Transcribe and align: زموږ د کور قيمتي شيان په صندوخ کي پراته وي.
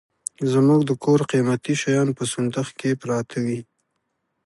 زموږ 0.53 0.79
د 0.85 0.91
کور 1.03 1.19
قيمتي 1.31 1.73
شيان 1.81 2.07
په 2.17 2.23
صندوخ 2.31 2.67
کي 2.79 2.89
پراته 3.01 3.37
وي. 3.45 3.59